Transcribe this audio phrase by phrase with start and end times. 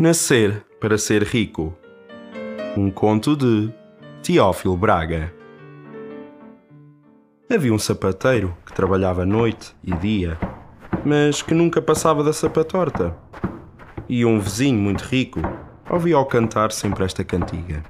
[0.00, 1.76] Nascer para ser rico.
[2.74, 3.70] Um conto de
[4.22, 5.30] Teófilo Braga.
[7.52, 10.38] Havia um sapateiro que trabalhava noite e dia,
[11.04, 13.14] mas que nunca passava da sapatorta.
[14.08, 15.38] E um vizinho muito rico
[15.90, 17.84] ouvia-o cantar sempre esta cantiga.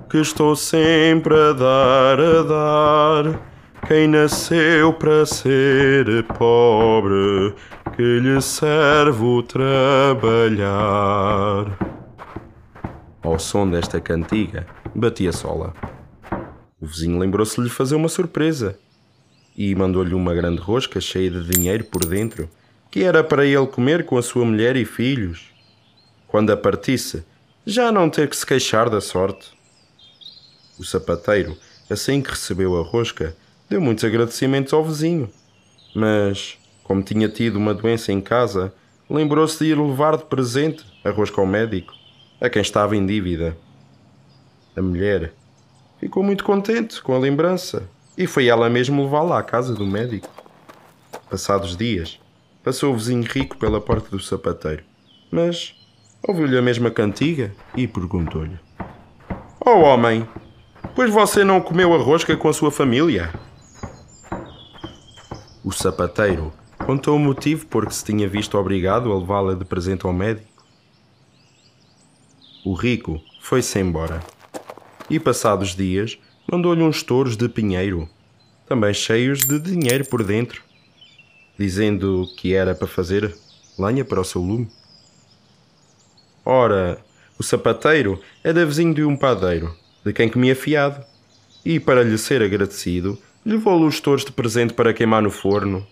[0.08, 3.47] que estou sempre a dar, a dar.
[3.86, 7.54] Quem nasceu para ser pobre,
[7.96, 10.68] que lhe serve o trabalhar.
[13.22, 15.72] Ao som desta cantiga, batia sola.
[16.80, 18.78] O vizinho lembrou-se de lhe fazer uma surpresa
[19.56, 22.48] e mandou-lhe uma grande rosca cheia de dinheiro por dentro,
[22.90, 25.52] que era para ele comer com a sua mulher e filhos.
[26.28, 27.24] Quando a partisse,
[27.66, 29.50] já não ter que se queixar da sorte.
[30.78, 31.56] O sapateiro,
[31.90, 33.36] assim que recebeu a rosca,
[33.68, 35.28] deu muitos agradecimentos ao vizinho.
[35.94, 38.72] Mas, como tinha tido uma doença em casa,
[39.08, 41.92] lembrou-se de ir levar de presente a rosca ao médico,
[42.40, 43.56] a quem estava em dívida.
[44.76, 45.32] A mulher
[45.98, 50.28] ficou muito contente com a lembrança e foi ela mesmo levá-la à casa do médico.
[51.30, 52.18] Passados dias,
[52.62, 54.82] passou o vizinho rico pela porta do sapateiro,
[55.30, 55.74] mas
[56.26, 58.58] ouviu-lhe a mesma cantiga e perguntou-lhe:
[59.64, 60.26] Oh homem,
[60.94, 63.32] pois você não comeu a rosca com a sua família?
[65.68, 66.50] O sapateiro
[66.86, 70.64] contou o motivo por que se tinha visto obrigado a levá-la de presente ao médico.
[72.64, 74.24] O rico foi-se embora
[75.10, 76.18] e, passados dias,
[76.50, 78.08] mandou-lhe uns touros de pinheiro,
[78.66, 80.62] também cheios de dinheiro por dentro,
[81.58, 83.36] dizendo que era para fazer
[83.78, 84.70] lenha para o seu lume.
[86.46, 86.98] Ora,
[87.38, 91.04] o sapateiro era vizinho de um padeiro, de quem comia fiado,
[91.62, 95.86] e para lhe ser agradecido, levou-lhe os touros de presente para queimar no forno.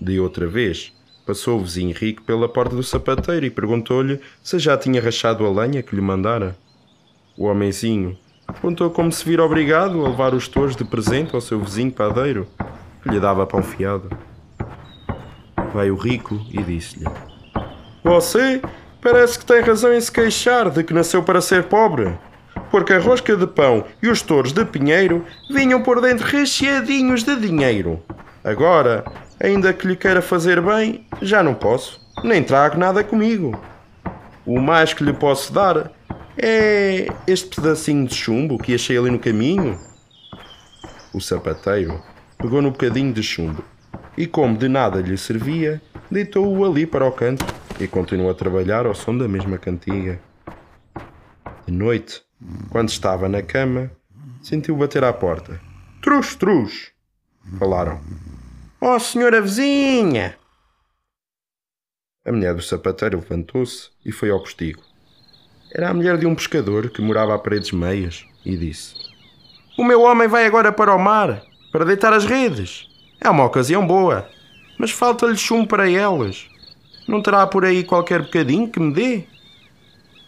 [0.00, 0.90] De outra vez,
[1.26, 5.50] passou o vizinho rico pela porta do sapateiro e perguntou-lhe se já tinha rachado a
[5.50, 6.56] lenha que lhe mandara.
[7.36, 8.16] O homenzinho
[8.62, 12.48] contou como se vira obrigado a levar os touros de presente ao seu vizinho padeiro,
[13.02, 14.08] que lhe dava pão fiado.
[15.74, 17.04] Veio o rico e disse-lhe:
[18.02, 18.62] Você
[19.02, 22.16] parece que tem razão em se queixar de que nasceu para ser pobre,
[22.74, 27.36] porque a rosca de pão e os touros de pinheiro vinham por dentro recheadinhos de
[27.36, 28.02] dinheiro.
[28.42, 29.04] Agora,
[29.40, 33.56] ainda que lhe queira fazer bem, já não posso, nem trago nada comigo.
[34.44, 35.92] O mais que lhe posso dar
[36.36, 39.78] é este pedacinho de chumbo que achei ali no caminho.
[41.12, 42.02] O sapateiro
[42.36, 43.62] pegou no bocadinho de chumbo
[44.18, 45.80] e, como de nada lhe servia,
[46.10, 47.46] deitou-o ali para o canto
[47.78, 50.18] e continuou a trabalhar ao som da mesma cantiga.
[51.64, 52.24] De noite,
[52.70, 53.90] quando estava na cama,
[54.42, 55.60] sentiu bater à porta.
[56.02, 56.92] Trus, trus!
[57.58, 58.00] Falaram.
[58.80, 60.36] Oh, senhora vizinha!
[62.26, 64.82] A mulher do sapateiro levantou-se e foi ao postigo.
[65.74, 68.94] Era a mulher de um pescador que morava a paredes meias e disse:
[69.76, 72.86] O meu homem vai agora para o mar para deitar as redes.
[73.20, 74.28] É uma ocasião boa,
[74.78, 76.46] mas falta-lhe chumbo para elas.
[77.06, 79.24] Não terá por aí qualquer bocadinho que me dê?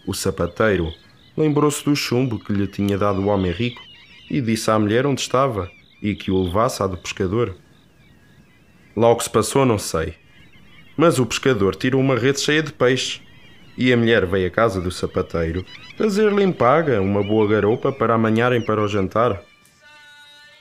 [0.06, 0.92] O sapateiro
[1.36, 3.82] lembrou-se do chumbo que lhe tinha dado o homem rico
[4.30, 5.70] e disse à mulher onde estava
[6.02, 7.54] e que o levasse à do pescador.
[8.96, 10.14] Logo se passou, não sei.
[10.96, 13.20] Mas o pescador tirou uma rede cheia de peixe
[13.76, 15.64] e a mulher veio à casa do sapateiro
[15.98, 19.42] fazer-lhe em paga uma boa garopa para amanharem para o jantar.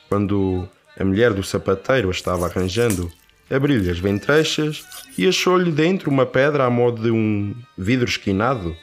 [0.10, 0.68] Quando
[1.00, 3.10] a mulher do sapateiro a estava arranjando,
[3.50, 4.86] abriu-lhe as ventrechas
[5.18, 8.76] e achou-lhe dentro uma pedra à modo de um vidro esquinado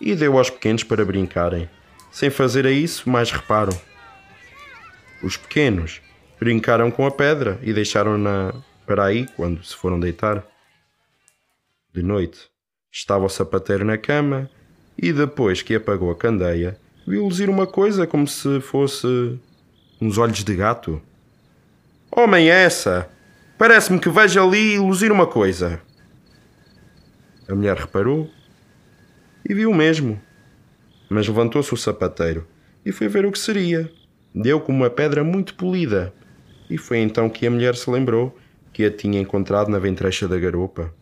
[0.00, 1.68] e deu aos pequenos para brincarem,
[2.10, 3.72] sem fazer a isso mais reparo.
[5.22, 6.00] Os pequenos
[6.38, 8.54] brincaram com a pedra e deixaram-na
[8.86, 10.44] para aí quando se foram deitar.
[11.92, 12.48] De noite,
[12.92, 14.50] estava o sapateiro na cama
[14.96, 19.38] e depois que apagou a candeia, viu luzir uma coisa como se fosse
[20.00, 21.00] uns olhos de gato.
[22.10, 23.08] Homem, é essa!
[23.56, 25.80] Parece-me que vejo ali luzir uma coisa.
[27.48, 28.30] A mulher reparou
[29.48, 30.20] e viu mesmo.
[31.08, 32.46] Mas levantou-se o sapateiro
[32.84, 33.90] e foi ver o que seria.
[34.34, 36.12] Deu com uma pedra muito polida.
[36.68, 38.36] E foi então que a mulher se lembrou
[38.72, 40.92] que a tinha encontrado na ventrecha da garopa.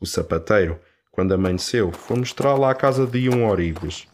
[0.00, 0.78] O sapateiro,
[1.10, 4.06] quando amanheceu, foi mostrá-la à casa de um Ourives,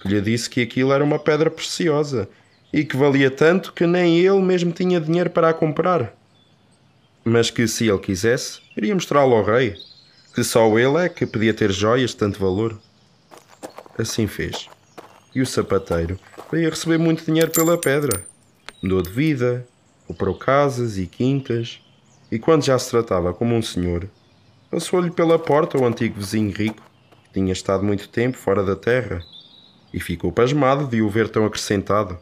[0.00, 2.28] que lhe disse que aquilo era uma pedra preciosa
[2.72, 6.14] e que valia tanto que nem ele mesmo tinha dinheiro para a comprar.
[7.24, 9.74] Mas que, se ele quisesse, iria mostrá-lo ao rei,
[10.34, 12.78] que só ele é que podia ter joias de tanto valor.
[13.98, 14.68] Assim fez.
[15.34, 16.18] E o sapateiro
[16.50, 18.24] veio a receber muito dinheiro pela pedra.
[18.82, 19.66] Mudou de vida,
[20.06, 21.80] comprou casas e quintas,
[22.30, 24.08] E quando já se tratava como um senhor,
[24.70, 26.82] passou-lhe pela porta o antigo vizinho rico,
[27.24, 29.22] que tinha estado muito tempo fora da terra,
[29.92, 32.18] e ficou pasmado de o ver tão acrescentado.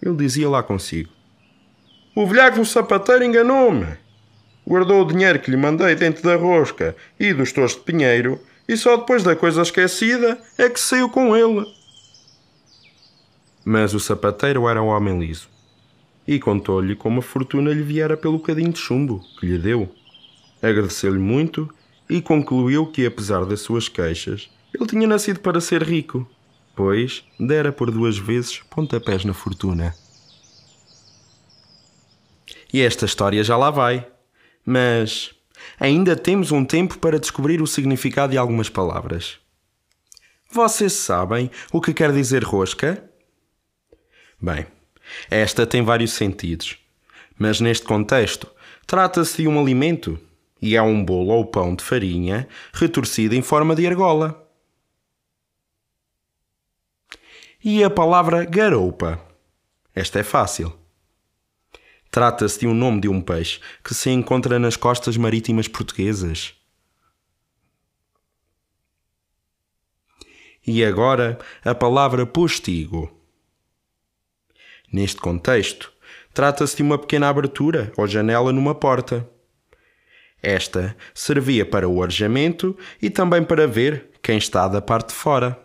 [0.00, 1.10] Ele dizia lá consigo:
[2.14, 3.98] O velhaco do sapateiro enganou-me.
[4.68, 8.38] Guardou o dinheiro que lhe mandei dentro da rosca e dos tojos de pinheiro,
[8.68, 11.64] e só depois da coisa esquecida é que saiu com ele.
[13.64, 15.48] Mas o sapateiro era um homem liso
[16.26, 19.90] e contou-lhe como a fortuna lhe viera pelo cadinho de chumbo que lhe deu.
[20.60, 21.72] Agradeceu-lhe muito
[22.06, 26.28] e concluiu que, apesar das suas queixas, ele tinha nascido para ser rico,
[26.76, 29.94] pois dera por duas vezes pontapés na fortuna.
[32.70, 34.06] E esta história já lá vai,
[34.68, 35.34] mas
[35.80, 39.38] ainda temos um tempo para descobrir o significado de algumas palavras.
[40.50, 43.02] Vocês sabem o que quer dizer rosca?
[44.38, 44.66] Bem,
[45.30, 46.76] esta tem vários sentidos,
[47.38, 48.46] mas neste contexto
[48.86, 50.20] trata-se de um alimento
[50.60, 54.46] e é um bolo ou pão de farinha retorcido em forma de argola.
[57.64, 59.18] E a palavra garoupa?
[59.94, 60.78] Esta é fácil.
[62.10, 66.54] Trata-se de um nome de um peixe que se encontra nas costas marítimas portuguesas.
[70.66, 73.10] E agora a palavra postigo.
[74.92, 75.92] Neste contexto,
[76.32, 79.28] trata-se de uma pequena abertura ou janela numa porta.
[80.42, 85.58] Esta servia para o arejamento e também para ver quem está da parte de fora.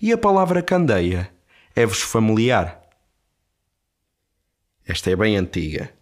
[0.00, 1.30] E a palavra candeia
[1.80, 2.80] é-vos familiar?
[4.86, 5.92] Esta é bem antiga.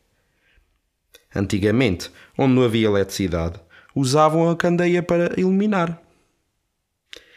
[1.35, 3.61] Antigamente, onde não havia eletricidade,
[3.95, 6.03] usavam a candeia para iluminar.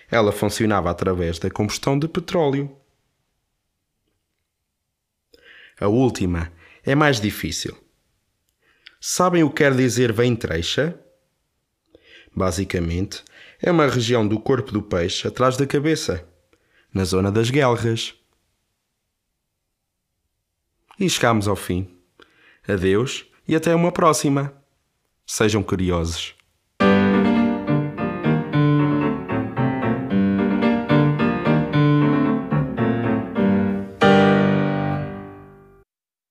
[0.10, 2.76] Ela funcionava através da combustão de petróleo.
[5.80, 6.52] A última
[6.84, 7.78] é mais difícil.
[9.00, 11.00] Sabem o que quer dizer ventreixa?
[12.36, 13.24] Basicamente,
[13.62, 16.28] é uma região do corpo do peixe atrás da cabeça,
[16.94, 18.21] na zona das guelras.
[21.02, 21.98] E chegamos ao fim.
[22.68, 24.54] Adeus e até uma próxima.
[25.26, 26.36] Sejam curiosos.